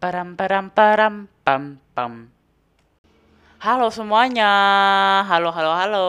Param 0.00 0.32
param 0.32 0.72
param 0.72 1.28
pam 1.44 1.76
pam. 1.92 2.32
Halo 3.60 3.92
semuanya, 3.92 4.48
halo 5.28 5.52
halo 5.52 5.76
halo. 5.76 6.08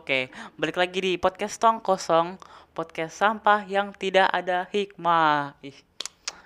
Oke, 0.00 0.32
balik 0.56 0.80
lagi 0.80 1.04
di 1.04 1.12
podcast 1.20 1.60
tong 1.60 1.84
kosong, 1.84 2.40
podcast 2.72 3.20
sampah 3.20 3.68
yang 3.68 3.92
tidak 3.92 4.24
ada 4.32 4.64
hikmah. 4.72 5.52
Ih, 5.60 5.76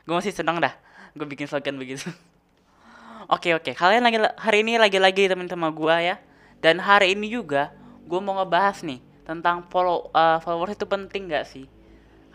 gue 0.03 0.15
masih 0.19 0.35
seneng 0.35 0.59
dah, 0.59 0.75
gue 1.15 1.23
bikin 1.23 1.47
slogan 1.47 1.79
begitu. 1.79 2.11
Oke 3.31 3.55
oke, 3.55 3.71
kalian 3.71 4.03
lagi 4.03 4.19
hari 4.35 4.67
ini 4.67 4.75
lagi-lagi 4.75 5.31
teman-teman 5.31 5.71
gue 5.71 5.95
ya. 6.11 6.19
Dan 6.59 6.83
hari 6.83 7.15
ini 7.15 7.31
juga 7.31 7.71
gue 8.03 8.19
mau 8.19 8.35
ngebahas 8.43 8.83
nih 8.83 8.99
tentang 9.23 9.63
follow 9.71 10.11
uh, 10.11 10.43
followers 10.43 10.75
itu 10.75 10.91
penting 10.91 11.31
gak 11.31 11.47
sih? 11.47 11.71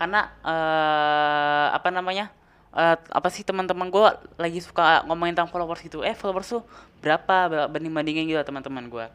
Karena 0.00 0.32
uh, 0.40 1.76
apa 1.76 1.92
namanya? 1.92 2.39
Uh, 2.74 2.96
apa 2.96 3.28
sih 3.30 3.42
teman-teman 3.42 3.90
gue 3.90 4.06
lagi 4.38 4.60
suka 4.62 5.02
ngomongin 5.06 5.34
tentang 5.34 5.50
followers 5.50 5.82
gitu 5.82 6.02
eh 6.06 6.14
followers 6.14 6.48
tuh 6.50 6.62
berapa 7.02 7.68
banding 7.70 7.94
bandingin 7.94 8.24
gitu 8.30 8.40
teman-teman 8.42 8.86
gue 8.86 9.06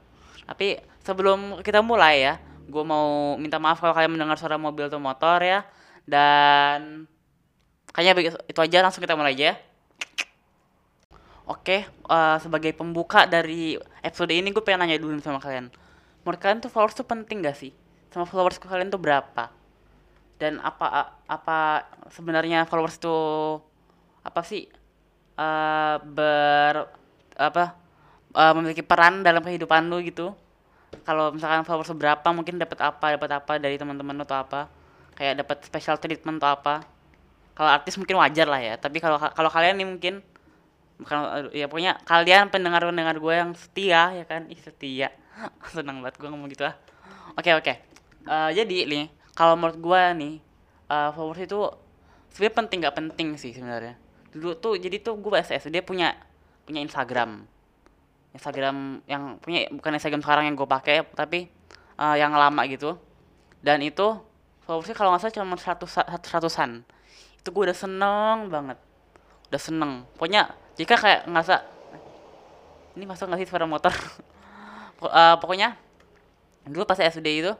tapi 0.45 0.79
sebelum 1.01 1.61
kita 1.65 1.81
mulai 1.81 2.21
ya 2.21 2.33
gue 2.65 2.83
mau 2.83 3.37
minta 3.37 3.61
maaf 3.61 3.77
kalau 3.77 3.93
kalian 3.93 4.17
mendengar 4.17 4.37
suara 4.37 4.57
mobil 4.57 4.89
atau 4.89 5.01
motor 5.01 5.41
ya 5.41 5.65
dan 6.05 7.05
kayaknya 7.93 8.33
itu 8.45 8.59
aja 8.59 8.77
langsung 8.85 9.01
kita 9.01 9.17
mulai 9.17 9.33
aja 9.33 9.57
Oke, 11.45 11.85
uh, 12.09 12.41
sebagai 12.41 12.73
pembuka 12.73 13.29
dari 13.29 13.77
episode 14.01 14.33
ini 14.33 14.49
gue 14.49 14.65
pengen 14.65 14.81
nanya 14.81 14.97
dulu 14.97 15.13
sama 15.21 15.37
kalian. 15.37 15.69
Menurut 16.25 16.41
kalian 16.41 16.57
tuh 16.57 16.73
followers 16.73 16.97
tuh 16.97 17.05
penting 17.05 17.45
gak 17.45 17.53
sih? 17.53 17.69
Sama 18.09 18.25
followers 18.25 18.57
kalian 18.57 18.89
tuh 18.89 18.97
berapa? 18.97 19.53
Dan 20.35 20.59
apa 20.59 21.15
apa 21.25 21.87
sebenarnya 22.11 22.67
followers 22.67 22.99
itu 22.99 23.17
apa 24.25 24.41
sih 24.43 24.67
uh, 25.39 25.95
ber 26.03 26.91
apa 27.35 27.75
uh, 28.35 28.53
memiliki 28.59 28.83
peran 28.83 29.23
dalam 29.23 29.43
kehidupan 29.43 29.87
lu 29.87 30.03
gitu. 30.03 30.35
Kalau 31.03 31.35
misalkan 31.35 31.67
followers 31.67 31.91
berapa 31.93 32.27
mungkin 32.31 32.57
dapat 32.57 32.79
apa 32.81 33.19
dapat 33.19 33.29
apa 33.31 33.53
dari 33.59 33.75
teman-teman 33.79 34.23
atau 34.23 34.39
apa. 34.39 34.61
Kayak 35.15 35.47
dapat 35.47 35.57
special 35.63 35.95
treatment 35.95 36.43
atau 36.43 36.51
apa. 36.55 36.75
Kalau 37.55 37.71
artis 37.71 37.95
mungkin 37.95 38.19
wajar 38.19 38.51
lah 38.51 38.59
ya 38.59 38.75
tapi 38.75 38.99
kalau 38.99 39.15
kalau 39.15 39.47
kalian 39.47 39.79
nih 39.79 39.87
mungkin 39.87 40.13
bukan 40.99 41.51
ya 41.55 41.67
pokoknya 41.67 41.99
kalian 42.07 42.51
pendengar 42.51 42.83
pendengar 42.83 43.15
gue 43.15 43.33
yang 43.35 43.51
setia 43.55 44.11
ya 44.11 44.25
kan? 44.27 44.51
Ih 44.51 44.59
setia. 44.59 45.15
Senang 45.75 46.03
banget 46.03 46.19
gue 46.19 46.27
ngomong 46.27 46.51
gitu 46.51 46.67
lah 46.67 46.75
oke 47.35 47.51
oke. 47.59 47.73
Uh, 48.25 48.49
jadi 48.55 48.89
nih 48.89 49.05
kalau 49.35 49.59
menurut 49.59 49.77
gue 49.77 50.01
nih 50.15 50.35
uh, 50.87 51.11
followers 51.11 51.43
itu 51.43 51.59
sebenarnya 52.31 52.55
penting 52.55 52.77
nggak 52.81 52.95
penting 52.95 53.27
sih 53.35 53.51
sebenarnya. 53.51 53.99
Dulu 54.31 54.55
tuh 54.55 54.79
jadi 54.79 55.03
tuh 55.03 55.19
gue 55.19 55.35
SS 55.35 55.67
dia 55.67 55.83
punya 55.83 56.15
punya 56.63 56.79
Instagram. 56.79 57.43
Instagram 58.31 59.03
yang 59.07 59.39
punya 59.39 59.67
bukan 59.71 59.95
Instagram 59.95 60.23
sekarang 60.23 60.43
yang 60.47 60.55
gue 60.55 60.67
pakai 60.67 61.03
tapi 61.11 61.51
uh, 61.99 62.15
yang 62.15 62.31
lama 62.31 62.63
gitu. 62.71 62.95
Dan 63.59 63.83
itu 63.83 64.15
followersnya 64.63 64.95
kalau 64.95 65.11
nggak 65.11 65.21
salah 65.27 65.35
cuma 65.35 65.59
seratus 65.59 65.91
satu 65.99 66.27
ratusan. 66.31 66.87
Itu 67.43 67.51
gue 67.51 67.63
udah 67.67 67.77
seneng 67.77 68.47
banget. 68.47 68.79
Udah 69.51 69.61
seneng. 69.61 69.91
Pokoknya 70.15 70.55
jika 70.79 70.95
kayak 70.95 71.27
nggak 71.27 71.61
ini 72.95 73.03
masuk 73.03 73.27
nggak 73.27 73.39
sih 73.43 73.49
suara 73.51 73.67
motor? 73.67 73.91
Uh, 74.95 75.35
pokoknya 75.43 75.75
dulu 76.65 76.87
pas 76.87 76.97
SD 76.97 77.43
itu 77.43 77.51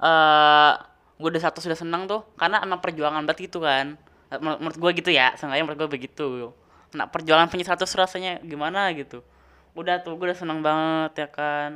uh, 0.00 0.72
gue 1.16 1.28
udah 1.32 1.42
satu 1.48 1.64
sudah 1.64 1.76
seneng 1.76 2.04
tuh 2.04 2.20
karena 2.36 2.60
emang 2.60 2.80
perjuangan 2.80 3.24
banget 3.24 3.48
gitu 3.48 3.64
kan. 3.64 3.96
Menurut 4.36 4.76
gue 4.76 4.90
gitu 5.00 5.10
ya 5.14 5.32
seenggaknya 5.38 5.64
menurut 5.64 5.78
gue 5.86 5.90
begitu. 5.96 6.52
Nah 6.92 7.08
perjuangan 7.08 7.48
punya 7.48 7.64
satu 7.64 7.88
rasanya 7.96 8.40
gimana 8.44 8.92
gitu. 8.92 9.24
Udah 9.72 10.00
tuh 10.04 10.16
gue 10.20 10.32
udah 10.32 10.38
seneng 10.38 10.60
banget 10.60 11.26
ya 11.26 11.28
kan. 11.32 11.70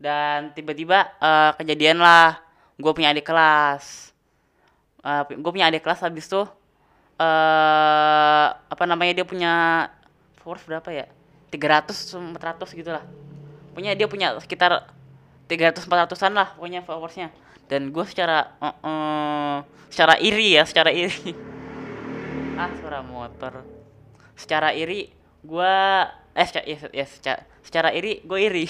Dan 0.00 0.52
tiba-tiba 0.56 1.12
uh, 1.20 1.52
kejadian 1.60 2.00
lah 2.00 2.40
gue 2.80 2.92
punya 2.96 3.12
adik 3.12 3.28
kelas. 3.28 4.12
Uh, 5.04 5.20
gue 5.28 5.50
punya 5.52 5.68
adik 5.68 5.84
kelas 5.84 6.00
habis 6.00 6.24
tuh 6.24 6.48
uh, 7.20 8.48
apa 8.56 8.84
namanya 8.88 9.20
dia 9.20 9.26
punya 9.28 9.52
force 10.40 10.64
berapa 10.64 10.88
ya? 10.88 11.06
300 11.52 11.92
400 12.32 12.80
gitu 12.80 12.90
lah. 12.90 13.04
Punya 13.76 13.92
dia 13.92 14.08
punya 14.08 14.34
sekitar 14.40 14.88
300 15.50 15.84
400an 15.86 16.32
lah 16.32 16.48
pokoknya 16.56 16.80
followersnya. 16.84 17.28
Dan 17.68 17.90
gue 17.90 18.04
secara 18.04 18.56
uh, 18.60 18.76
uh, 18.84 19.56
secara 19.88 20.20
iri 20.20 20.56
ya 20.56 20.64
secara 20.64 20.90
iri. 20.92 21.32
Ah 22.54 22.70
suara 22.78 23.02
motor. 23.02 23.66
Secara 24.38 24.70
iri 24.70 25.10
gue 25.42 25.74
eh 26.38 26.46
secara, 26.46 26.64
ya, 26.70 26.78
ya 26.94 27.02
secara, 27.02 27.40
secara 27.66 27.88
iri 27.90 28.22
gue 28.22 28.38
iri. 28.38 28.66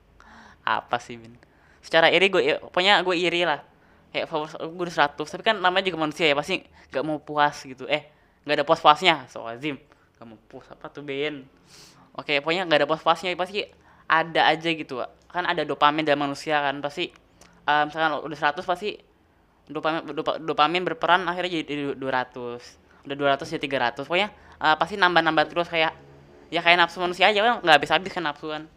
Apa 0.66 0.98
sih 0.98 1.14
bin? 1.14 1.38
Secara 1.78 2.10
iri 2.10 2.26
gue 2.26 2.42
ya, 2.42 2.58
pokoknya 2.58 2.98
gue 3.06 3.14
iri 3.14 3.46
lah. 3.46 3.62
Kayak 4.10 4.26
followers 4.26 4.58
gue 4.58 4.84
udah 4.90 5.14
100 5.14 5.22
tapi 5.22 5.42
kan 5.46 5.54
namanya 5.54 5.86
juga 5.86 6.02
manusia 6.02 6.26
ya 6.26 6.34
pasti 6.34 6.66
gak 6.90 7.06
mau 7.06 7.22
puas 7.22 7.62
gitu. 7.62 7.86
Eh 7.86 8.10
gak 8.42 8.56
ada 8.58 8.64
puas 8.66 8.82
puasnya 8.82 9.26
so 9.30 9.46
azim 9.46 9.78
gak 10.18 10.26
mau 10.26 10.38
puas 10.50 10.66
apa 10.66 10.90
tuh 10.90 11.06
Ben 11.06 11.46
oke 12.18 12.42
pokoknya 12.42 12.66
gak 12.66 12.78
ada 12.82 12.86
puas 12.90 13.02
puasnya 13.02 13.34
pasti 13.38 13.62
ada 14.12 14.52
aja 14.52 14.68
gitu 14.68 15.00
kan 15.32 15.48
ada 15.48 15.64
dopamin 15.64 16.04
dalam 16.04 16.28
manusia 16.28 16.60
kan 16.60 16.76
pasti 16.84 17.08
uh, 17.64 17.88
misalkan 17.88 18.20
udah 18.20 18.38
100 18.52 18.60
pasti 18.68 19.00
dopamin 19.72 20.04
dopamin 20.44 20.82
berperan 20.84 21.24
akhirnya 21.24 21.64
jadi 21.64 21.96
200 21.96 23.08
udah 23.08 23.16
200 23.16 23.56
jadi 23.56 23.96
300 23.96 24.04
pokoknya 24.04 24.28
uh, 24.62 24.76
pasti 24.78 24.94
nambah-nambah 25.00 25.44
terus 25.50 25.66
kayak 25.72 25.96
ya 26.52 26.60
kayak 26.60 26.78
nafsu 26.84 27.00
manusia 27.00 27.32
aja 27.32 27.40
kan 27.40 27.54
nggak 27.64 27.76
habis-habis 27.80 28.12
kan 28.12 28.24
nafsu 28.28 28.52
kan. 28.52 28.68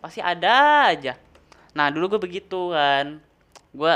Pasti 0.00 0.24
ada 0.24 0.88
aja. 0.90 1.14
Nah 1.76 1.92
dulu 1.92 2.16
gue 2.16 2.20
begitu 2.24 2.72
kan. 2.72 3.22
Gue 3.70 3.94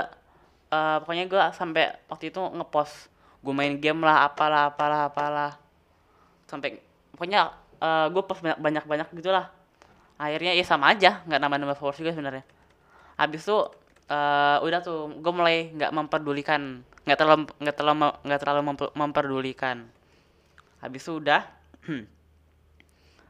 uh, 0.70 0.96
pokoknya 1.02 1.24
gue 1.26 1.42
sampai 1.56 1.96
waktu 2.12 2.28
itu 2.28 2.38
ngepost 2.38 3.08
gue 3.42 3.54
main 3.56 3.74
game 3.80 4.04
lah 4.04 4.28
apalah 4.28 4.70
apalah 4.70 5.08
apalah. 5.08 5.52
Sampai 6.46 6.78
pokoknya 7.16 7.50
uh, 7.80 8.06
gue 8.12 8.22
post 8.22 8.44
banyak 8.44 8.60
banyak 8.60 8.84
banyak 8.84 9.08
gitulah 9.16 9.48
akhirnya 10.22 10.54
ya 10.54 10.62
sama 10.62 10.94
aja 10.94 11.26
nggak 11.26 11.40
nambah 11.42 11.58
nambah 11.58 11.76
followers 11.82 11.98
juga 11.98 12.14
sebenarnya. 12.14 12.46
Habis 13.18 13.42
itu 13.42 13.58
uh, 14.06 14.56
udah 14.62 14.80
tuh 14.86 15.10
gue 15.18 15.32
mulai 15.34 15.74
nggak 15.74 15.90
memperdulikan 15.90 16.86
nggak 17.02 17.18
terlalu 17.18 17.42
nggak 17.58 17.74
terlalu 17.74 18.08
nggak 18.22 18.40
terlalu 18.40 18.62
memperdulikan. 18.94 19.90
Habis 20.78 21.02
itu 21.02 21.12
udah 21.18 21.42
uh, 21.86 21.98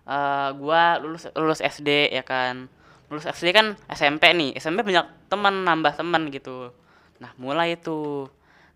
eh, 0.13 0.49
gue 0.53 0.83
lulus 1.01 1.25
lulus 1.33 1.61
SD 1.65 2.13
ya 2.13 2.25
kan. 2.25 2.69
Lulus 3.09 3.25
SD 3.25 3.57
kan 3.57 3.77
SMP 3.89 4.33
nih 4.37 4.57
SMP 4.61 4.85
banyak 4.85 5.33
teman 5.33 5.65
nambah 5.65 5.97
teman 5.97 6.29
gitu. 6.29 6.73
Nah 7.21 7.33
mulai 7.41 7.81
itu 7.81 8.29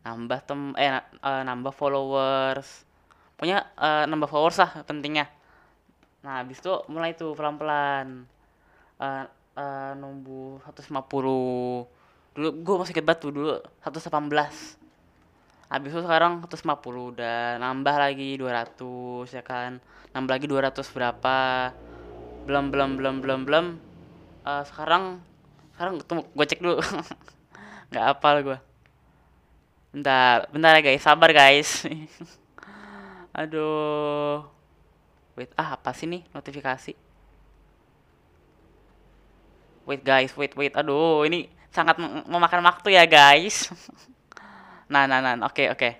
nambah 0.04 0.41
tem 0.48 0.72
eh 0.81 1.04
uh, 1.21 1.43
nambah 1.44 1.77
followers. 1.77 2.88
Punya 3.37 3.69
uh, 3.77 4.09
nambah 4.09 4.28
followers 4.33 4.56
lah 4.56 4.81
pentingnya 4.88 5.35
nah 6.26 6.42
habis 6.42 6.59
itu 6.59 6.75
mulai 6.91 7.14
tuh 7.14 7.38
pelan 7.38 7.54
pelan 7.54 8.06
uh, 8.98 9.31
uh, 9.54 9.92
numbuh 9.94 10.59
150 10.66 10.91
dulu 12.34 12.48
gue 12.50 12.75
masih 12.82 12.92
inget 12.98 13.06
batu 13.06 13.31
dulu 13.31 13.62
118 13.87 14.82
habis 15.66 15.91
itu 15.91 16.00
sekarang 16.03 16.47
150 16.47 16.62
udah 16.86 17.59
nambah 17.59 17.94
lagi 17.98 18.38
200 18.38 19.34
ya 19.34 19.42
kan? 19.42 19.82
Nambah 20.15 20.32
lagi 20.38 20.47
200 20.47 20.94
berapa? 20.94 21.38
Belum 22.47 22.70
belum 22.70 22.91
belum 22.94 23.15
belum 23.19 23.41
belum. 23.42 23.66
Uh, 24.47 24.62
sekarang 24.62 25.19
sekarang 25.75 25.98
tunggu 26.06 26.22
gue 26.31 26.47
cek 26.47 26.62
dulu. 26.62 26.78
Nggak 27.91 28.06
apa 28.15 28.28
lah 28.31 28.42
gue 28.42 28.59
bentar 29.91 30.47
bentar 30.54 30.70
ya 30.78 30.82
guys. 30.86 31.03
Sabar 31.03 31.31
guys. 31.34 31.82
Aduh 33.41 34.55
wait 35.36 35.52
ah 35.54 35.76
apa 35.76 35.92
sih 35.92 36.09
nih 36.09 36.24
notifikasi? 36.33 36.92
Wait 39.86 40.03
guys 40.03 40.33
wait 40.34 40.53
wait. 40.59 40.74
Aduh 40.74 41.22
ini 41.28 41.47
sangat 41.71 42.00
memakan 42.27 42.65
waktu 42.65 42.97
ya 42.97 43.04
guys. 43.06 43.68
Nah 44.86 45.03
nah 45.03 45.18
nah 45.18 45.34
oke 45.42 45.50
okay, 45.50 45.66
oke 45.66 45.83
okay. 45.83 45.92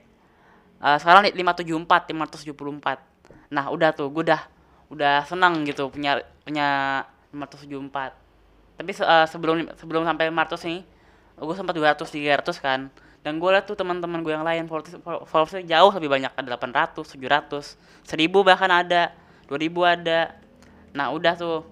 uh, 0.79 0.95
sekarang 0.95 1.27
574 1.35 2.15
574 2.15 3.51
nah 3.51 3.67
udah 3.67 3.91
tuh 3.91 4.07
gue 4.15 4.23
udah 4.31 4.47
udah 4.95 5.27
senang 5.27 5.67
gitu 5.67 5.91
punya 5.91 6.23
punya 6.47 7.03
574 7.35 8.15
tapi 8.79 8.91
uh, 9.03 9.27
sebelum 9.27 9.67
sebelum 9.75 10.07
sampai 10.07 10.31
500 10.31 10.71
nih 10.71 10.81
gue 11.37 11.57
sempat 11.57 11.75
200 11.77 12.01
300 12.01 12.65
kan. 12.65 12.81
Dan 13.21 13.43
gue 13.43 13.51
liat 13.51 13.67
tuh 13.67 13.75
teman-teman 13.75 14.23
gue 14.23 14.31
yang 14.31 14.47
lain 14.47 14.71
followersnya 15.27 15.67
jauh 15.67 15.91
lebih 15.99 16.07
banyak 16.07 16.31
ada 16.31 16.55
800 16.55 17.03
700 17.03 17.75
1000 18.07 18.47
bahkan 18.47 18.71
ada 18.71 19.11
2000 19.49 19.95
ada. 19.95 20.21
Nah 20.95 21.11
udah 21.15 21.35
tuh. 21.39 21.63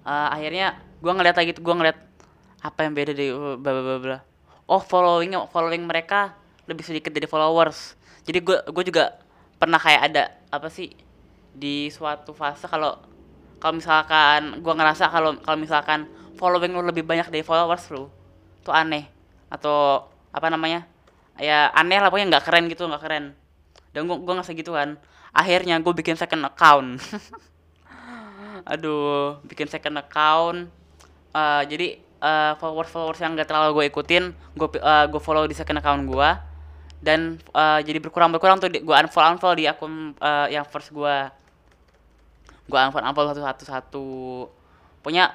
Uh, 0.00 0.28
akhirnya 0.32 0.80
gue 1.00 1.12
ngeliat 1.12 1.36
lagi 1.36 1.52
tuh 1.52 1.62
gue 1.64 1.74
ngeliat 1.76 1.98
apa 2.60 2.84
yang 2.84 2.92
beda 2.96 3.12
dari 3.12 3.32
bla 3.32 3.72
bla 3.72 3.96
bla 4.00 4.18
oh 4.70 4.80
following 4.80 5.32
following 5.48 5.84
mereka 5.84 6.36
lebih 6.70 6.86
sedikit 6.86 7.10
dari 7.10 7.26
followers. 7.26 7.98
Jadi 8.22 8.38
gue 8.40 8.56
gue 8.70 8.84
juga 8.86 9.18
pernah 9.58 9.76
kayak 9.82 10.02
ada 10.12 10.24
apa 10.54 10.70
sih 10.70 10.94
di 11.50 11.90
suatu 11.90 12.30
fase 12.30 12.70
kalau 12.70 12.94
kalau 13.60 13.76
misalkan 13.76 14.62
gua 14.64 14.78
ngerasa 14.78 15.10
kalau 15.12 15.36
kalau 15.42 15.58
misalkan 15.58 16.08
following 16.40 16.72
lu 16.72 16.80
lebih 16.86 17.04
banyak 17.04 17.28
dari 17.28 17.44
followers 17.44 17.90
lu 17.90 18.08
tuh 18.62 18.72
aneh. 18.72 19.10
Atau 19.50 20.06
apa 20.30 20.46
namanya 20.46 20.86
ya 21.36 21.74
aneh 21.74 21.98
lah 21.98 22.08
pokoknya 22.08 22.38
nggak 22.38 22.44
keren 22.46 22.64
gitu 22.70 22.86
nggak 22.86 23.02
keren. 23.02 23.24
Dan 23.90 24.06
gua 24.06 24.16
gua 24.22 24.40
ngerasa 24.40 24.54
gitu 24.54 24.72
kan 24.72 24.96
akhirnya 25.30 25.78
gue 25.78 25.94
bikin 25.94 26.14
second 26.18 26.46
account. 26.46 27.00
Aduh 28.72 29.40
bikin 29.46 29.66
second 29.70 29.96
account. 29.98 30.70
Uh, 31.30 31.62
jadi 31.66 32.02
uh, 32.18 32.58
followers 32.58 32.90
followers 32.90 33.20
yang 33.22 33.38
gak 33.38 33.46
terlalu 33.46 33.70
gue 33.78 33.84
ikutin 33.94 34.34
gue 34.34 34.68
uh, 34.82 35.06
gue 35.06 35.22
follow 35.22 35.46
di 35.46 35.54
second 35.54 35.78
account 35.78 36.02
gue 36.10 36.30
dan 36.98 37.38
uh, 37.54 37.78
jadi 37.78 38.02
berkurang 38.02 38.34
berkurang 38.34 38.58
tuh 38.58 38.66
gue 38.66 38.82
unfollow 38.82 39.38
unfollow 39.38 39.54
di 39.54 39.70
akun 39.70 40.18
uh, 40.18 40.50
yang 40.50 40.66
first 40.66 40.90
gue 40.90 41.16
gue 42.66 42.78
unfollow 42.82 43.06
unfollow 43.06 43.30
satu 43.30 43.42
satu 43.46 43.62
satu 43.62 44.06
punya 45.06 45.30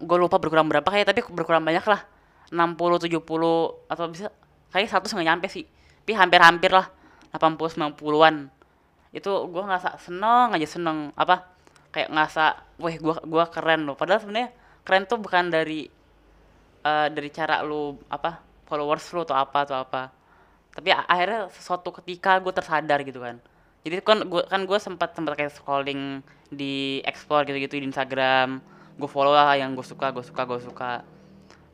gue 0.00 0.16
lupa 0.16 0.40
berkurang 0.40 0.66
berapa 0.66 0.88
kayak 0.88 1.12
tapi 1.12 1.20
berkurang 1.28 1.62
banyak 1.62 1.84
lah. 1.84 2.00
60 2.50 3.06
70 3.06 3.20
atau 3.86 4.04
bisa? 4.10 4.32
Kayak 4.72 4.88
satu 4.90 5.06
nggak 5.12 5.28
nyampe 5.28 5.46
sih. 5.46 5.68
Tapi 6.02 6.12
hampir-hampir 6.16 6.72
lah. 6.72 6.88
80 7.30 7.94
90-an 7.94 8.50
itu 9.10 9.30
gue 9.50 9.62
ngerasa 9.62 9.98
seneng 9.98 10.54
aja 10.54 10.68
seneng. 10.68 11.10
Apa? 11.18 11.50
Kayak 11.90 12.14
ngerasa 12.14 12.44
weh 12.78 12.96
gue 13.02 13.14
gua 13.26 13.44
keren 13.50 13.86
loh. 13.86 13.98
Padahal 13.98 14.22
sebenarnya 14.22 14.54
keren 14.86 15.04
tuh 15.10 15.18
bukan 15.18 15.50
dari 15.50 15.90
uh, 16.86 17.08
dari 17.10 17.28
cara 17.34 17.60
lu 17.66 17.98
apa 18.06 18.38
followers 18.70 19.04
lu 19.10 19.26
atau 19.26 19.34
apa 19.34 19.58
atau 19.66 19.76
apa. 19.82 20.02
Tapi 20.70 20.94
akhirnya 20.94 21.50
sesuatu 21.50 21.90
ketika 21.98 22.38
gue 22.38 22.52
tersadar 22.54 23.02
gitu 23.02 23.18
kan. 23.18 23.42
Jadi 23.82 23.98
kan 24.06 24.22
gue 24.22 24.42
kan 24.46 24.62
gue 24.62 24.78
sempat 24.78 25.18
sempat 25.18 25.34
kayak 25.34 25.50
scrolling 25.50 26.22
di 26.46 27.02
explore 27.02 27.42
gitu-gitu 27.50 27.82
di 27.82 27.86
Instagram. 27.90 28.62
Gue 28.94 29.10
follow 29.10 29.34
lah 29.34 29.58
yang 29.58 29.74
gue 29.74 29.82
suka 29.82 30.14
gue 30.14 30.22
suka 30.22 30.46
gue 30.46 30.60
suka. 30.62 31.02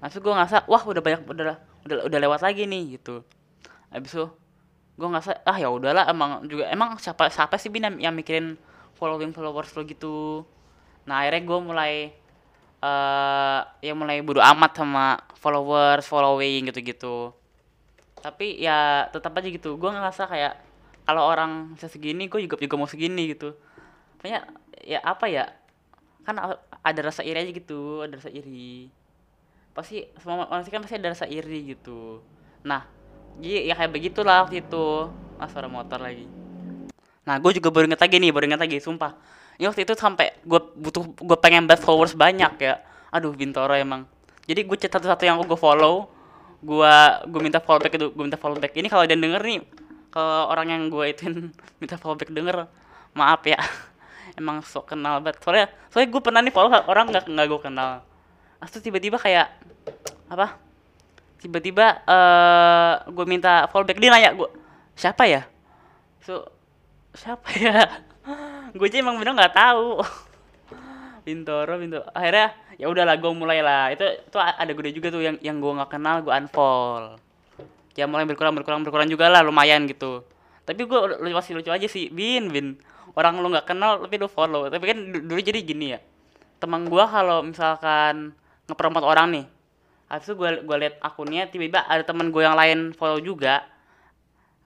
Habis 0.00 0.16
gue 0.16 0.32
ngerasa 0.32 0.64
wah 0.64 0.80
udah 0.80 1.02
banyak 1.04 1.22
udah 1.28 1.44
udah 1.84 1.96
udah 2.08 2.18
lewat 2.24 2.40
lagi 2.40 2.64
nih 2.64 2.96
gitu. 2.96 3.20
Habis 3.92 4.16
itu 4.16 4.26
gue 4.96 5.06
nggak 5.06 5.44
ah 5.44 5.56
ya 5.60 5.68
udahlah 5.68 6.08
emang 6.08 6.48
juga 6.48 6.72
emang 6.72 6.96
siapa 6.96 7.28
siapa 7.28 7.60
sih 7.60 7.68
bin 7.68 7.84
yang 8.00 8.16
mikirin 8.16 8.56
following 8.96 9.36
followers 9.36 9.72
lo 9.76 9.84
gitu? 9.84 10.42
Nah 11.04 11.22
akhirnya 11.22 11.42
gue 11.44 11.58
mulai 11.60 11.92
uh, 12.80 13.60
ya 13.84 13.92
mulai 13.92 14.24
bodo 14.24 14.40
amat 14.40 14.72
sama 14.72 15.20
followers 15.36 16.08
following 16.08 16.72
gitu 16.72 16.80
gitu 16.80 17.16
tapi 18.26 18.58
ya 18.58 19.06
tetap 19.14 19.38
aja 19.38 19.46
gitu 19.46 19.78
gue 19.78 19.86
ngerasa 19.86 20.26
kayak 20.26 20.58
kalau 21.06 21.22
orang 21.22 21.78
bisa 21.78 21.86
segini 21.86 22.26
gue 22.26 22.42
juga 22.42 22.58
juga 22.58 22.74
mau 22.74 22.90
segini 22.90 23.30
gitu. 23.30 23.54
Pokoknya 24.18 24.42
ya 24.82 24.98
apa 25.06 25.30
ya 25.30 25.46
kan 26.26 26.58
ada 26.82 27.00
rasa 27.06 27.22
iri 27.22 27.38
aja 27.38 27.52
gitu 27.54 28.02
ada 28.02 28.18
rasa 28.18 28.34
iri. 28.34 28.90
Pasti 29.70 30.02
semua 30.18 30.50
manusia 30.50 30.74
kan 30.74 30.82
pasti 30.82 30.98
ada 30.98 31.14
rasa 31.14 31.30
iri 31.30 31.78
gitu. 31.78 32.18
Nah 32.66 32.82
Iya, 33.40 33.72
ya 33.72 33.74
kayak 33.76 33.92
begitulah 33.92 34.46
waktu 34.46 34.64
itu. 34.64 35.12
Ah, 35.36 35.48
suara 35.50 35.68
motor 35.68 36.00
lagi. 36.00 36.24
Nah, 37.26 37.36
gue 37.42 37.52
juga 37.58 37.68
baru 37.68 37.90
inget 37.90 38.00
lagi 38.00 38.16
nih, 38.22 38.30
baru 38.32 38.44
inget 38.48 38.62
lagi, 38.62 38.76
sumpah. 38.80 39.12
Ini 39.60 39.66
waktu 39.68 39.82
itu 39.84 39.92
sampai 39.96 40.36
gue 40.44 40.60
butuh, 40.78 41.04
gue 41.16 41.38
pengen 41.40 41.66
best 41.68 41.84
followers 41.84 42.14
banyak 42.16 42.52
ya. 42.60 42.80
Aduh, 43.12 43.32
Bintoro 43.34 43.74
emang. 43.76 44.06
Jadi 44.46 44.62
gue 44.62 44.76
chat 44.78 44.92
satu-satu 44.94 45.26
yang 45.26 45.36
gue 45.42 45.58
follow, 45.58 46.06
gue 46.62 46.94
gue 47.26 47.40
minta 47.42 47.58
follow 47.58 47.82
back 47.82 47.98
itu, 47.98 48.06
gue 48.14 48.24
minta 48.24 48.38
follow 48.38 48.56
back. 48.56 48.72
Ini 48.78 48.86
kalau 48.86 49.04
dia 49.04 49.18
denger 49.18 49.42
nih, 49.42 49.60
kalau 50.14 50.54
orang 50.54 50.70
yang 50.70 50.82
gue 50.86 51.04
ituin 51.10 51.50
minta 51.82 51.98
follow 51.98 52.16
back 52.16 52.30
denger, 52.30 52.70
maaf 53.12 53.42
ya. 53.44 53.58
emang 54.40 54.62
sok 54.62 54.94
kenal 54.94 55.18
banget. 55.18 55.42
Soalnya, 55.42 55.66
soalnya 55.90 56.08
gue 56.14 56.22
pernah 56.22 56.40
nih 56.40 56.52
follow 56.54 56.70
orang 56.72 57.10
nggak 57.10 57.24
nggak 57.26 57.46
gue 57.50 57.60
kenal. 57.60 57.90
Astu 58.62 58.78
tiba-tiba 58.80 59.18
kayak 59.18 59.50
apa? 60.30 60.65
Tiba-tiba 61.40 62.02
uh, 62.04 63.04
gue 63.08 63.26
minta 63.28 63.68
fallback. 63.68 64.00
Dia 64.00 64.10
nanya 64.12 64.30
gue 64.34 64.48
siapa 64.96 65.28
ya? 65.28 65.44
So 66.24 66.48
siapa 67.16 67.48
ya? 67.56 67.76
Gue 68.76 68.92
aja 68.92 69.00
emang 69.00 69.16
bener 69.16 69.32
nggak 69.32 69.56
tahu. 69.56 70.02
Bintoro 71.24 71.80
Bintoro. 71.80 72.04
Akhirnya 72.12 72.52
ya 72.76 72.90
udahlah 72.92 73.16
gue 73.16 73.32
mulai 73.32 73.64
lah. 73.64 73.88
Itu 73.94 74.04
itu 74.04 74.36
ada 74.36 74.68
gue 74.68 74.92
juga 74.92 75.08
tuh 75.08 75.22
yang 75.24 75.36
yang 75.40 75.62
gue 75.62 75.72
nggak 75.80 75.90
kenal 75.96 76.20
gue 76.20 76.34
unfollow. 76.34 77.16
Ya 77.96 78.04
mulai 78.04 78.28
berkurang 78.28 78.52
berkurang 78.52 78.84
berkurang 78.84 79.08
juga 79.08 79.32
lah 79.32 79.40
lumayan 79.40 79.88
gitu. 79.88 80.26
Tapi 80.66 80.84
gue 80.84 80.98
masih 81.32 81.56
lucu 81.56 81.72
aja 81.72 81.86
sih. 81.88 82.12
Bin 82.12 82.52
bin. 82.52 82.76
Orang 83.16 83.40
lu 83.40 83.48
nggak 83.48 83.64
kenal 83.64 84.02
tapi 84.02 84.20
lu 84.20 84.28
follow. 84.28 84.68
Tapi 84.68 84.84
kan 84.84 84.98
dulu 85.24 85.40
jadi 85.40 85.62
gini 85.64 85.96
ya. 85.96 86.00
Teman 86.60 86.84
gue 86.84 87.04
kalau 87.06 87.46
misalkan 87.46 88.36
ngepromot 88.68 89.06
orang 89.06 89.30
nih 89.32 89.46
habis 90.06 90.30
itu 90.30 90.34
gue 90.38 90.62
gue 90.62 90.76
liat 90.86 91.02
akunnya 91.02 91.50
tiba-tiba 91.50 91.82
ada 91.82 92.06
teman 92.06 92.30
gue 92.30 92.42
yang 92.42 92.54
lain 92.54 92.94
follow 92.94 93.18
juga. 93.18 93.66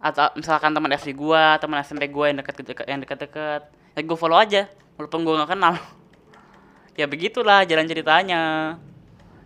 Atau 0.01 0.33
misalkan 0.37 0.73
teman 0.73 0.93
SD 0.97 1.17
gue 1.17 1.43
teman 1.61 1.81
SMP 1.85 2.09
gue 2.09 2.25
yang 2.29 2.39
deket-deket 2.41 2.87
yang 2.89 3.01
deket-deket. 3.01 3.63
Ya 3.97 4.01
gue 4.01 4.19
follow 4.19 4.37
aja 4.37 4.69
walaupun 4.97 5.25
gue 5.25 5.35
nggak 5.37 5.53
kenal. 5.53 5.75
Ya 6.99 7.09
begitulah 7.09 7.65
jalan 7.65 7.89
ceritanya. 7.89 8.77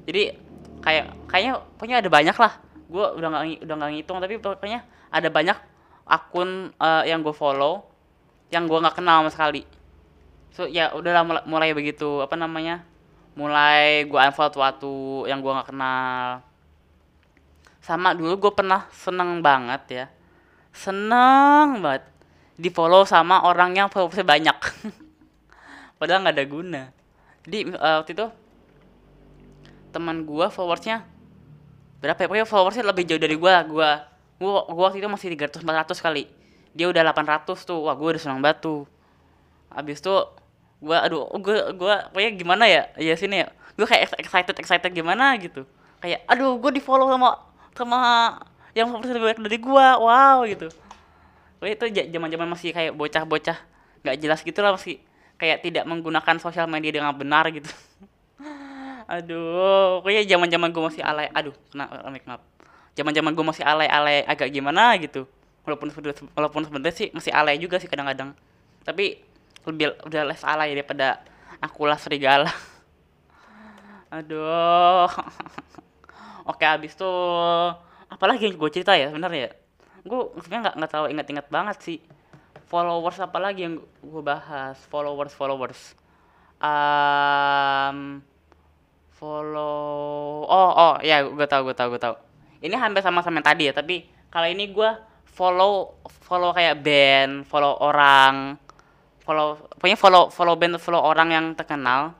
Jadi 0.08 0.35
kayak 0.82 1.31
kayaknya 1.31 1.62
pokoknya 1.79 1.96
ada 2.02 2.11
banyak 2.11 2.35
lah. 2.35 2.52
Gue 2.91 3.06
udah 3.14 3.29
nggak 3.31 3.43
udah 3.62 3.75
nggak 3.79 3.91
ngitung 3.94 4.19
tapi 4.19 4.35
pokoknya 4.43 4.81
ada 5.14 5.29
banyak 5.31 5.58
akun 6.02 6.75
uh, 6.82 7.06
yang 7.06 7.23
gue 7.23 7.31
follow 7.31 7.87
yang 8.50 8.67
gue 8.67 8.75
nggak 8.75 8.99
kenal 8.99 9.23
sama 9.23 9.31
sekali. 9.31 9.62
So 10.50 10.67
ya 10.67 10.91
udahlah 10.94 11.23
mulai, 11.23 11.43
mulai 11.46 11.70
begitu 11.75 12.23
apa 12.23 12.35
namanya 12.35 12.82
mulai 13.35 14.07
gue 14.07 14.19
unfollow 14.19 14.63
waktu 14.63 14.95
yang 15.31 15.43
gue 15.43 15.53
nggak 15.53 15.69
kenal. 15.75 16.43
Sama 17.83 18.15
dulu 18.17 18.49
gue 18.49 18.53
pernah 18.55 18.87
seneng 18.95 19.43
banget 19.43 19.83
ya. 19.91 20.07
Seneng 20.71 21.83
banget. 21.83 22.07
Di 22.55 22.71
follow 22.71 23.03
sama 23.03 23.43
orang 23.43 23.75
yang 23.75 23.89
followersnya 23.91 24.23
banyak. 24.23 24.59
Padahal 25.99 26.23
nggak 26.23 26.37
ada 26.39 26.47
guna. 26.47 26.83
Jadi 27.45 27.59
uh, 27.75 28.01
waktu 28.01 28.15
itu 28.15 28.27
teman 29.91 30.23
gue 30.23 30.47
followersnya 30.49 31.03
berapa 31.99 32.19
ya? 32.19 32.27
Pokoknya 32.31 32.47
followersnya 32.47 32.85
lebih 32.87 33.05
jauh 33.11 33.21
dari 33.21 33.35
gue 33.35 33.53
gue 33.75 33.91
gue 34.39 34.51
waktu 34.71 35.03
itu 35.03 35.11
masih 35.11 35.35
300 35.35 35.67
400 35.67 35.99
kali. 35.99 36.31
Dia 36.75 36.87
udah 36.87 37.03
800 37.11 37.51
tuh. 37.67 37.83
Wah 37.83 37.99
gue 37.99 38.09
udah 38.15 38.23
seneng 38.23 38.39
banget 38.39 38.63
tuh. 38.63 38.87
Abis 39.75 39.99
tuh 39.99 40.31
gua 40.82 41.06
aduh 41.06 41.29
gua 41.39 41.70
gua 41.75 41.94
kayak 42.15 42.39
gimana 42.39 42.65
ya? 42.67 42.91
Ya 42.99 43.15
sini 43.15 43.44
ya 43.44 43.49
gua 43.75 43.87
kayak 43.91 44.15
excited 44.19 44.56
excited 44.58 44.91
gimana 44.94 45.34
gitu. 45.39 45.67
Kayak 45.99 46.22
aduh 46.31 46.58
gua 46.58 46.70
di 46.70 46.82
follow 46.82 47.10
sama 47.10 47.39
sama 47.75 47.99
yang 48.75 48.91
lebih 48.91 49.22
banyak 49.22 49.41
dari 49.43 49.58
gua. 49.58 49.99
Wow 49.99 50.46
gitu. 50.46 50.70
Kayak 51.58 51.75
itu 51.81 51.84
zaman 52.13 52.29
zaman 52.29 52.49
masih 52.51 52.70
kayak 52.75 52.93
bocah 52.93 53.25
bocah 53.25 53.58
nggak 54.05 54.17
jelas 54.20 54.41
gitu 54.44 54.60
lah 54.60 54.77
masih 54.77 55.01
kayak 55.41 55.65
tidak 55.65 55.84
menggunakan 55.89 56.37
sosial 56.39 56.69
media 56.69 57.01
dengan 57.01 57.17
benar 57.17 57.49
gitu. 57.51 57.69
Aduh 59.15 60.05
kayak 60.05 60.29
zaman 60.29 60.49
zaman 60.53 60.69
gua 60.70 60.93
masih 60.93 61.03
alay. 61.03 61.29
Aduh 61.32 61.56
kena 61.72 61.89
make 62.13 62.27
maaf. 62.29 62.43
Zaman 62.94 63.13
zaman 63.17 63.32
gua 63.32 63.51
masih 63.51 63.65
alay 63.65 63.89
alay 63.89 64.22
agak 64.29 64.53
gimana 64.53 64.94
gitu. 65.01 65.27
Walaupun 65.65 65.89
walaupun 66.37 66.63
sebenarnya 66.69 66.94
sih 66.94 67.08
masih 67.17 67.32
alay 67.32 67.56
juga 67.56 67.81
sih 67.81 67.89
kadang-kadang. 67.89 68.37
Tapi 68.84 69.25
lebih 69.65 69.97
udah 70.05 70.23
less 70.29 70.44
alay 70.44 70.77
daripada 70.77 71.21
aku 71.61 71.89
lah 71.89 71.99
serigala. 71.99 72.53
Aduh. 74.13 75.11
Oke 76.51 76.65
abis 76.69 76.93
tuh 76.94 77.73
apalagi 78.13 78.47
yang 78.47 78.61
gue 78.61 78.71
cerita 78.71 78.94
ya 78.94 79.11
sebenarnya 79.11 79.51
gue 80.05 80.21
sebenarnya 80.44 80.63
nggak 80.71 80.77
nggak 80.77 80.93
tahu 80.93 81.05
inget-inget 81.09 81.47
banget 81.49 81.77
sih. 81.81 81.99
Followers 82.69 83.21
apa 83.21 83.39
lagi 83.41 83.65
yang 83.65 83.81
gue 83.83 84.23
bahas? 84.25 84.77
Followers 84.93 85.33
followers. 85.33 85.81
Um, 86.61 88.25
follow 89.25 90.44
oh 90.44 90.71
oh 90.77 90.94
ya 91.01 91.25
gue 91.25 91.47
tau 91.49 91.65
gue 91.65 91.73
tau 91.73 91.89
gue 91.89 92.01
tau 92.01 92.21
ini 92.61 92.77
hampir 92.77 93.01
sama 93.01 93.25
sama 93.25 93.41
yang 93.41 93.47
tadi 93.47 93.63
ya 93.69 93.73
tapi 93.73 94.05
kalau 94.29 94.44
ini 94.44 94.69
gue 94.69 94.91
follow 95.25 95.97
follow 96.25 96.53
kayak 96.53 96.85
band 96.85 97.49
follow 97.49 97.79
orang 97.81 98.61
follow 99.25 99.57
pokoknya 99.81 99.99
follow 99.99 100.29
follow 100.29 100.55
band 100.55 100.77
follow 100.77 101.01
orang 101.01 101.33
yang 101.33 101.47
terkenal 101.57 102.13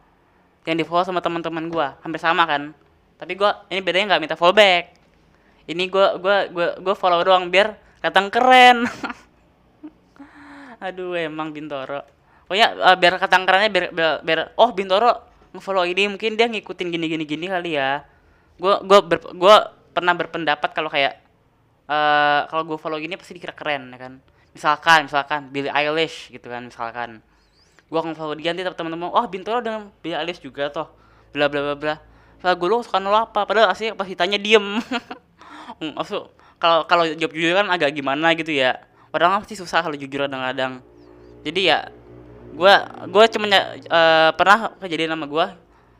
yang 0.65 0.81
di 0.81 0.85
follow 0.85 1.05
sama 1.05 1.21
teman-teman 1.21 1.69
gue 1.69 1.87
hampir 2.01 2.21
sama 2.21 2.49
kan. 2.49 2.73
Tapi 3.21 3.37
gue 3.37 3.51
ini 3.69 3.81
bedanya 3.85 4.17
nggak 4.17 4.23
minta 4.25 4.37
follow 4.37 4.57
back 4.57 4.95
ini 5.65 5.89
gue 5.89 6.07
gue 6.21 6.37
gue 6.53 6.69
gue 6.81 6.95
follow 6.97 7.21
doang 7.25 7.49
biar 7.49 7.77
katang 8.05 8.29
keren. 8.29 8.85
Aduh 10.85 11.17
emang 11.17 11.53
bintoro. 11.53 12.05
Pokoknya 12.45 12.77
uh, 12.77 12.97
biar 12.97 13.17
katang 13.17 13.49
kerennya 13.49 13.71
biar, 13.73 13.87
biar, 13.93 14.13
biar 14.21 14.41
oh 14.61 14.71
bintoro 14.77 15.33
ngefollow 15.57 15.89
ini 15.89 16.11
mungkin 16.11 16.37
dia 16.37 16.51
ngikutin 16.51 16.89
gini 16.93 17.07
gini 17.09 17.25
gini 17.25 17.47
kali 17.49 17.81
ya. 17.81 18.05
Gue 18.61 18.77
gue 18.85 19.01
gue 19.33 19.57
pernah 19.97 20.13
berpendapat 20.13 20.71
kalau 20.77 20.93
kayak 20.93 21.17
uh, 21.89 22.45
kalau 22.53 22.69
gue 22.69 22.77
follow 22.77 23.01
gini 23.01 23.17
pasti 23.17 23.37
dikira 23.37 23.57
keren 23.57 23.95
ya 23.95 23.99
kan 23.99 24.15
misalkan 24.55 25.11
misalkan 25.11 25.51
Billie 25.51 25.69
Eilish 25.75 26.31
gitu 26.31 26.47
kan 26.49 26.71
misalkan. 26.71 27.21
Gua 27.91 28.01
akan 28.01 28.17
follow 28.17 28.39
dia 28.39 28.55
nanti 28.55 28.65
teman-teman 28.65 29.11
oh 29.13 29.27
Bintoro 29.29 29.61
dengan 29.61 29.91
Billie 30.01 30.17
Eilish 30.17 30.41
juga 30.41 30.71
toh. 30.71 30.89
Bla 31.35 31.51
bla 31.51 31.61
bla 31.61 31.75
bla. 31.75 31.95
Lagu 32.41 32.65
lo 32.71 32.81
suka 32.81 33.03
lo 33.03 33.13
apa 33.19 33.45
padahal 33.45 33.75
asli 33.75 33.91
pas 33.93 34.07
ditanya 34.07 34.39
diem. 34.39 34.79
Maksud 35.99 36.31
kalau 36.63 36.87
kalau 36.87 37.05
jawab 37.05 37.33
jujur 37.35 37.53
kan 37.53 37.67
agak 37.69 37.93
gimana 37.93 38.33
gitu 38.39 38.55
ya. 38.55 38.79
Orang 39.11 39.43
pasti 39.43 39.59
susah 39.59 39.83
kalau 39.83 39.99
jujur 39.99 40.25
kadang-kadang. 40.25 40.81
Jadi 41.45 41.61
ya 41.69 41.91
gue 42.55 42.75
gue 43.11 43.25
cuma 43.35 43.47
uh, 43.51 44.31
pernah 44.39 44.71
kejadian 44.79 45.19
sama 45.19 45.27
gue 45.27 45.47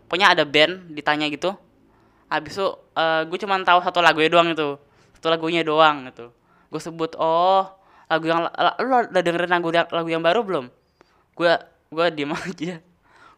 pokoknya 0.07 0.31
ada 0.31 0.45
band 0.47 0.95
ditanya 0.95 1.27
gitu. 1.27 1.59
Habis 2.31 2.55
itu 2.55 2.67
uh, 2.71 3.23
gue 3.27 3.39
cuma 3.43 3.59
tahu 3.67 3.83
satu 3.83 3.99
lagu 3.99 4.23
doang 4.31 4.55
itu 4.55 4.79
satu 5.19 5.27
lagunya 5.33 5.67
doang 5.67 6.07
gitu. 6.13 6.31
Gue 6.71 6.81
sebut 6.81 7.19
oh 7.19 7.84
lagu 8.09 8.25
yang 8.29 8.45
lo 8.85 8.97
udah 9.09 9.23
dengerin 9.25 9.53
lagu 9.53 9.69
lagu 9.73 10.09
yang 10.09 10.21
baru 10.21 10.45
belum? 10.45 10.67
Gue 11.33 11.53
gue 11.89 12.07
diem 12.13 12.33
aja. 12.37 12.77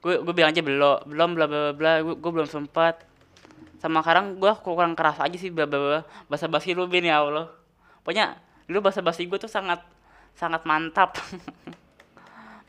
Gue 0.02 0.14
gue 0.22 0.34
bilang 0.34 0.50
aja 0.50 0.62
belum 0.62 1.06
belum 1.06 1.30
bla 1.38 1.46
bla 1.46 1.70
bla 1.72 1.92
gue 2.02 2.30
belum 2.32 2.48
sempat. 2.48 3.06
Sama 3.78 4.02
sekarang 4.02 4.40
gue 4.42 4.52
kurang 4.64 4.98
keras 4.98 5.22
aja 5.22 5.36
sih 5.38 5.52
bla 5.52 5.68
bla 5.68 5.78
bla 5.78 6.00
bahasa 6.26 6.50
basi 6.50 6.74
lu 6.74 6.90
bin 6.90 7.06
ya 7.06 7.22
allah. 7.22 7.52
Pokoknya 8.02 8.38
dulu 8.66 8.90
bahasa 8.90 9.02
basi 9.02 9.26
gue 9.26 9.38
tuh 9.38 9.50
sangat 9.50 9.82
sangat 10.34 10.66
mantap. 10.66 11.16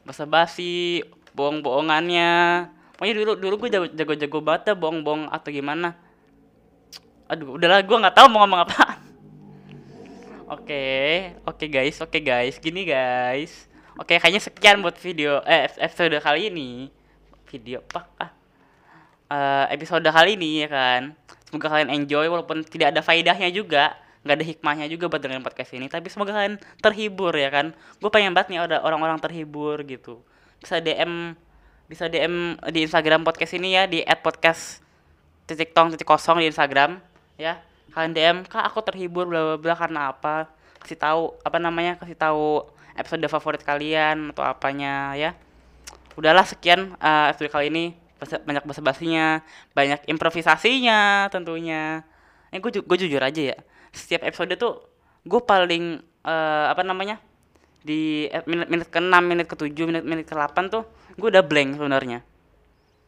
Bahasa 0.07 0.23
basi 0.23 1.03
bohong 1.35 1.59
bohongannya 1.59 2.63
pokoknya 2.95 3.13
dulu 3.19 3.31
dulu 3.35 3.53
gue 3.67 3.69
jago 3.75 3.87
jago, 3.91 4.13
jago 4.15 4.39
banget 4.39 4.71
bohong 4.79 5.03
bohong 5.03 5.23
atau 5.27 5.51
gimana. 5.51 5.99
Aduh 7.27 7.59
udahlah 7.59 7.83
gue 7.83 7.97
nggak 7.99 8.15
tahu 8.15 8.27
mau 8.31 8.47
ngomong 8.47 8.63
apa 8.63 9.06
oke 10.47 10.83
oke 11.43 11.65
guys 11.67 11.99
oke 11.99 12.11
okay 12.15 12.21
guys 12.23 12.55
gini 12.57 12.87
guys. 12.87 13.67
Oke 13.97 14.13
okay, 14.13 14.29
kayaknya 14.29 14.41
sekian 14.45 14.77
buat 14.85 14.93
video 15.01 15.41
eh 15.41 15.65
episode 15.81 16.13
kali 16.21 16.53
ini. 16.53 16.93
Video 17.49 17.81
apa 17.81 18.01
ah? 18.21 18.31
Uh, 19.27 19.65
episode 19.73 20.05
kali 20.05 20.37
ini 20.37 20.61
ya 20.61 20.69
kan? 20.69 21.17
Semoga 21.49 21.73
kalian 21.73 21.89
enjoy 21.89 22.29
walaupun 22.29 22.61
tidak 22.61 22.93
ada 22.93 23.01
faedahnya 23.01 23.49
juga. 23.49 23.97
Nggak 24.21 24.35
ada 24.37 24.45
hikmahnya 24.45 24.85
juga 24.85 25.09
buat 25.09 25.17
dengerin 25.17 25.41
podcast 25.41 25.73
ini 25.73 25.89
tapi 25.89 26.13
semoga 26.13 26.29
kalian 26.29 26.61
terhibur 26.77 27.33
ya 27.33 27.49
kan? 27.49 27.73
Gue 27.97 28.13
pengen 28.13 28.37
banget 28.37 28.53
nih 28.53 28.69
ada 28.69 28.85
orang-orang 28.85 29.17
terhibur 29.17 29.81
gitu. 29.81 30.21
Bisa 30.61 30.77
DM 30.77 31.33
bisa 31.89 32.05
DM 32.05 32.61
di 32.69 32.85
Instagram 32.85 33.25
podcast 33.25 33.57
ini 33.57 33.73
ya 33.73 33.89
di 33.89 34.05
@podcast 34.21 34.85
titik 35.49 35.73
tong 35.73 35.89
titik 35.89 36.05
kosong 36.05 36.37
di 36.37 36.53
Instagram 36.53 37.01
ya 37.41 37.57
kalian 37.93 38.13
DM 38.13 38.37
kak 38.47 38.63
aku 38.67 38.83
terhibur 38.83 39.27
bla 39.27 39.55
bla 39.55 39.57
bla 39.57 39.75
karena 39.75 39.99
apa? 40.11 40.49
Kasih 40.83 40.99
tahu 40.99 41.21
apa 41.43 41.57
namanya 41.57 41.99
kasih 41.99 42.17
tahu 42.17 42.65
episode 42.97 43.25
favorit 43.29 43.61
kalian 43.61 44.31
atau 44.35 44.43
apanya 44.45 45.13
ya. 45.17 45.35
Udahlah 46.17 46.45
sekian 46.45 46.95
uh, 46.97 47.31
episode 47.31 47.51
kali 47.53 47.67
ini. 47.69 47.85
Banyak 48.17 48.65
bahasa 48.65 48.81
basinya 48.81 49.45
banyak 49.77 50.05
improvisasinya 50.09 51.29
tentunya. 51.29 52.01
Eh 52.49 52.57
gue 52.57 52.71
ju 52.73 52.81
gue 52.81 52.97
jujur 52.97 53.21
aja 53.21 53.53
ya 53.53 53.57
setiap 53.97 54.21
episode 54.23 54.53
tuh 54.61 54.85
gue 55.25 55.41
paling 55.43 55.99
uh, 56.23 56.65
apa 56.71 56.85
namanya 56.85 57.17
di 57.81 58.29
menit 58.45 58.67
menit 58.69 58.87
ke 58.93 58.99
enam 59.01 59.23
menit 59.25 59.49
ke 59.49 59.55
tujuh 59.57 59.89
menit 59.89 60.03
menit 60.05 60.25
ke 60.29 60.37
delapan 60.37 60.69
tuh 60.69 60.85
gue 61.17 61.27
udah 61.27 61.43
blank 61.43 61.81
sebenarnya. 61.81 62.19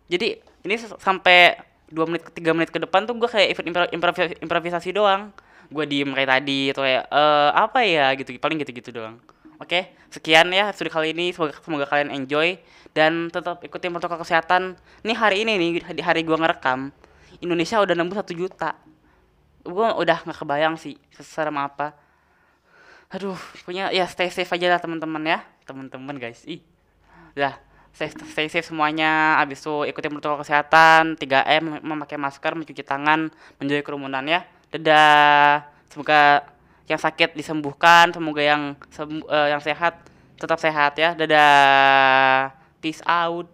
Jadi 0.09 0.41
ini 0.65 0.75
sampai 0.81 1.68
dua 1.89 2.05
menit 2.05 2.23
tiga 2.33 2.53
menit 2.53 2.69
ke 2.69 2.79
depan 2.81 3.05
tuh 3.09 3.17
gue 3.17 3.29
kayak 3.29 3.57
event 3.57 3.89
improvisasi, 3.93 4.35
improvisasi 4.41 4.89
doang 4.93 5.33
gue 5.69 5.85
diem 5.85 6.09
kayak 6.09 6.29
tadi 6.29 6.61
atau 6.73 6.81
kayak 6.81 7.03
uh, 7.13 7.49
apa 7.53 7.79
ya 7.85 8.13
gitu 8.17 8.33
paling 8.41 8.57
gitu 8.61 8.73
gitu 8.73 8.89
doang 8.89 9.21
Oke, 9.59 9.91
sekian 10.07 10.47
ya 10.55 10.71
episode 10.71 10.87
kali 10.87 11.11
ini. 11.11 11.35
Semoga, 11.35 11.51
semoga 11.59 11.85
kalian 11.91 12.15
enjoy 12.15 12.55
dan 12.95 13.27
tetap 13.27 13.59
ikutin 13.59 13.91
protokol 13.91 14.23
kesehatan. 14.23 14.79
Nih 15.03 15.19
hari 15.19 15.43
ini 15.43 15.59
nih 15.59 15.69
di 15.99 15.99
hari 15.99 16.23
gua 16.23 16.39
ngerekam, 16.39 16.95
Indonesia 17.43 17.83
udah 17.83 17.91
nembus 17.91 18.23
satu 18.23 18.31
juta. 18.31 18.79
Gua 19.67 19.99
udah 19.99 20.23
nggak 20.23 20.39
kebayang 20.39 20.79
sih 20.79 20.95
seserem 21.11 21.59
apa. 21.59 21.91
Aduh, 23.11 23.35
punya 23.67 23.91
ya 23.91 24.07
stay 24.07 24.31
safe 24.31 24.47
aja 24.47 24.71
lah 24.71 24.79
teman-teman 24.79 25.27
ya, 25.27 25.43
teman-teman 25.67 26.15
guys. 26.15 26.47
Ih, 26.47 26.63
udah 27.35 27.59
stay, 28.07 28.47
safe 28.47 28.63
semuanya. 28.63 29.35
Abis 29.43 29.59
itu 29.59 29.83
ikutin 29.91 30.15
protokol 30.15 30.47
kesehatan, 30.47 31.19
3M, 31.19 31.83
memakai 31.83 32.15
masker, 32.15 32.55
mencuci 32.55 32.87
tangan, 32.87 33.27
menjauhi 33.59 33.83
kerumunan 33.83 34.23
ya. 34.23 34.47
Dadah. 34.71 35.67
Semoga 35.91 36.47
yang 36.89 36.97
sakit 36.97 37.37
disembuhkan 37.37 38.09
semoga 38.09 38.41
yang 38.41 38.73
sembuh, 38.89 39.29
uh, 39.29 39.47
yang 39.53 39.61
sehat 39.61 40.01
tetap 40.41 40.57
sehat 40.57 40.97
ya 40.97 41.13
dadah 41.13 42.49
peace 42.81 43.05
out 43.05 43.45